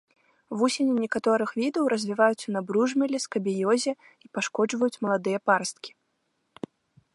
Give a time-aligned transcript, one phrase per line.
[0.59, 3.93] Вусені некаторых відаў развіваюцца на бружмелі, скабіёзе
[4.27, 5.91] і пашкоджваюць маладыя парасткі.